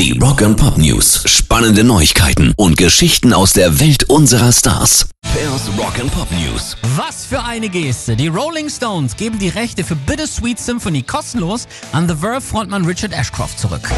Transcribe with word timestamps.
Die 0.00 0.18
Rock 0.18 0.40
and 0.40 0.56
Pop 0.56 0.78
News. 0.78 1.24
Spannende 1.26 1.84
Neuigkeiten 1.84 2.54
und 2.56 2.78
Geschichten 2.78 3.34
aus 3.34 3.52
der 3.52 3.80
Welt 3.80 4.04
unserer 4.04 4.50
Stars. 4.50 5.10
Pairs 5.20 5.68
Rock 5.76 6.00
and 6.00 6.10
Pop 6.10 6.26
News. 6.30 6.74
Was 6.96 7.26
für 7.26 7.44
eine 7.44 7.68
Geste. 7.68 8.16
Die 8.16 8.28
Rolling 8.28 8.70
Stones 8.70 9.14
geben 9.14 9.38
die 9.38 9.50
Rechte 9.50 9.84
für 9.84 9.96
Bittersweet 9.96 10.58
Symphony 10.58 11.02
kostenlos 11.02 11.68
an 11.92 12.08
The 12.08 12.14
Verve 12.14 12.40
Frontmann 12.40 12.86
Richard 12.86 13.12
Ashcroft 13.12 13.58
zurück. 13.58 13.90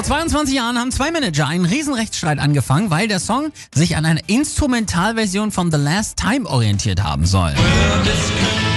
Vor 0.00 0.06
22 0.06 0.54
Jahren 0.54 0.78
haben 0.78 0.90
zwei 0.92 1.10
Manager 1.10 1.46
einen 1.46 1.66
Riesenrechtsstreit 1.66 2.38
angefangen, 2.38 2.88
weil 2.88 3.06
der 3.06 3.20
Song 3.20 3.52
sich 3.74 3.98
an 3.98 4.06
einer 4.06 4.22
Instrumentalversion 4.30 5.50
von 5.50 5.70
The 5.70 5.76
Last 5.76 6.16
Time 6.16 6.48
orientiert 6.48 7.02
haben 7.02 7.26
soll. 7.26 7.52
Ja, 7.52 8.69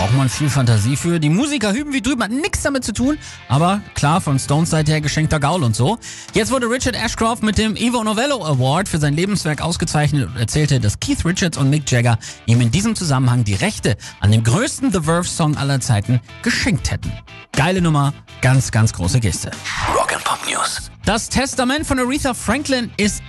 braucht 0.00 0.16
man 0.16 0.30
viel 0.30 0.48
Fantasie 0.48 0.96
für. 0.96 1.20
Die 1.20 1.28
Musiker 1.28 1.74
hüben 1.74 1.92
wie 1.92 2.00
drüben, 2.00 2.22
hat 2.22 2.30
nichts 2.30 2.62
damit 2.62 2.84
zu 2.84 2.94
tun, 2.94 3.18
aber 3.48 3.82
klar, 3.92 4.22
von 4.22 4.38
Stones 4.38 4.70
Seite 4.70 4.92
her 4.92 5.02
geschenkter 5.02 5.38
Gaul 5.38 5.62
und 5.62 5.76
so. 5.76 5.98
Jetzt 6.32 6.50
wurde 6.50 6.70
Richard 6.70 6.96
Ashcroft 6.96 7.42
mit 7.42 7.58
dem 7.58 7.76
Ivo 7.76 8.02
Novello 8.02 8.42
Award 8.42 8.88
für 8.88 8.96
sein 8.96 9.12
Lebenswerk 9.12 9.60
ausgezeichnet 9.60 10.26
und 10.26 10.38
erzählte, 10.38 10.80
dass 10.80 11.00
Keith 11.00 11.22
Richards 11.26 11.58
und 11.58 11.68
Mick 11.68 11.90
Jagger 11.90 12.18
ihm 12.46 12.62
in 12.62 12.70
diesem 12.70 12.96
Zusammenhang 12.96 13.44
die 13.44 13.52
Rechte 13.52 13.98
an 14.20 14.32
dem 14.32 14.42
größten 14.42 14.90
The 14.90 15.00
Verve 15.02 15.28
Song 15.28 15.58
aller 15.58 15.80
Zeiten 15.82 16.20
geschenkt 16.40 16.90
hätten. 16.90 17.12
Geile 17.52 17.82
Nummer, 17.82 18.14
ganz, 18.40 18.70
ganz 18.70 18.94
große 18.94 19.20
Geste. 19.20 19.50
Rock 19.94 20.14
and 20.14 20.24
Pop 20.24 20.38
News. 20.50 20.90
Das 21.04 21.28
Testament 21.28 21.86
von 21.86 21.98
Aretha 21.98 22.32
Franklin 22.32 22.90
ist 22.96 23.22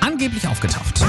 angeblich 0.00 0.48
aufgetaucht. 0.48 1.04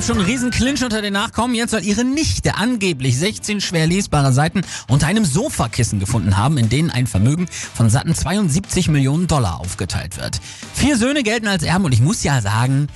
Gab 0.00 0.06
schon 0.06 0.16
einen 0.16 0.30
riesen 0.30 0.50
Clinch 0.50 0.82
unter 0.82 1.02
den 1.02 1.12
Nachkommen. 1.12 1.54
Jetzt 1.54 1.72
soll 1.72 1.84
ihre 1.84 2.04
Nichte 2.04 2.54
angeblich 2.54 3.18
16 3.18 3.60
schwer 3.60 3.86
lesbare 3.86 4.32
Seiten 4.32 4.62
unter 4.88 5.06
einem 5.06 5.26
Sofakissen 5.26 6.00
gefunden 6.00 6.38
haben, 6.38 6.56
in 6.56 6.70
denen 6.70 6.88
ein 6.90 7.06
Vermögen 7.06 7.46
von 7.74 7.90
satten 7.90 8.14
72 8.14 8.88
Millionen 8.88 9.26
Dollar 9.26 9.60
aufgeteilt 9.60 10.16
wird. 10.16 10.40
Vier 10.72 10.96
Söhne 10.96 11.22
gelten 11.22 11.48
als 11.48 11.64
Erben 11.64 11.84
und 11.84 11.92
ich 11.92 12.00
muss 12.00 12.22
ja 12.22 12.40
sagen, 12.40 12.86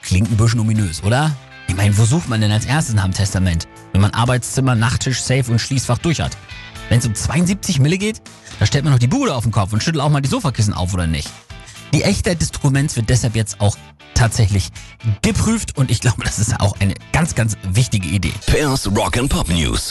klingt 0.00 0.30
ein 0.30 0.36
bisschen 0.36 0.60
ominös, 0.60 1.02
oder? 1.02 1.34
Ich 1.66 1.74
meine, 1.74 1.98
wo 1.98 2.04
sucht 2.04 2.28
man 2.28 2.40
denn 2.40 2.52
als 2.52 2.64
erstes 2.64 2.94
nach 2.94 3.06
dem 3.06 3.12
Testament? 3.12 3.66
Wenn 3.90 4.00
man 4.00 4.12
Arbeitszimmer, 4.12 4.76
Nachttisch, 4.76 5.20
Safe 5.20 5.50
und 5.50 5.58
Schließfach 5.58 5.98
durch 5.98 6.20
hat. 6.20 6.36
Wenn 6.88 7.00
es 7.00 7.06
um 7.06 7.16
72 7.16 7.80
Mille 7.80 7.98
geht, 7.98 8.22
da 8.60 8.66
stellt 8.66 8.84
man 8.84 8.92
noch 8.92 9.00
die 9.00 9.08
Bude 9.08 9.34
auf 9.34 9.42
den 9.42 9.50
Kopf 9.50 9.72
und 9.72 9.82
schüttelt 9.82 10.04
auch 10.04 10.10
mal 10.10 10.20
die 10.20 10.28
Sofakissen 10.28 10.74
auf, 10.74 10.94
oder 10.94 11.08
nicht? 11.08 11.28
Die 11.94 12.02
Echtheit 12.02 12.40
des 12.40 12.50
Dokuments 12.50 12.96
wird 12.96 13.10
deshalb 13.10 13.36
jetzt 13.36 13.60
auch 13.60 13.76
tatsächlich 14.14 14.68
geprüft 15.20 15.76
und 15.76 15.90
ich 15.90 16.00
glaube, 16.00 16.22
das 16.24 16.38
ist 16.38 16.58
auch 16.60 16.78
eine 16.80 16.94
ganz, 17.12 17.34
ganz 17.34 17.56
wichtige 17.64 18.08
Idee. 18.08 18.32
Pairs 18.46 18.86
Rock 18.96 19.18
and 19.18 19.28
Pop 19.28 19.48
News. 19.48 19.90